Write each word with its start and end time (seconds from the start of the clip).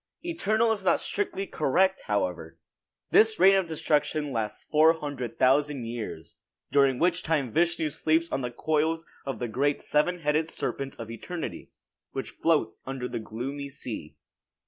Eternal 0.23 0.71
is 0.71 0.83
not 0.83 0.99
strictly 0.99 1.45
correct, 1.45 2.01
however. 2.07 2.57
This 3.11 3.39
reign 3.39 3.53
of 3.53 3.67
destruction 3.67 4.31
lasts 4.31 4.65
four 4.71 4.93
hundred 4.93 5.37
thousand 5.37 5.85
years, 5.85 6.37
during 6.71 6.97
which 6.97 7.21
time 7.21 7.51
Vishnu 7.51 7.89
sleeps 7.91 8.27
on 8.31 8.41
the 8.41 8.49
coils 8.49 9.05
of 9.27 9.37
the 9.37 9.47
great 9.47 9.83
seven 9.83 10.21
headed 10.21 10.49
serpent 10.49 10.99
of 10.99 11.11
eternity, 11.11 11.69
which 12.13 12.31
floats 12.31 12.81
upon 12.81 12.97
the 12.97 13.19
gloomy 13.19 13.69
sea. 13.69 14.15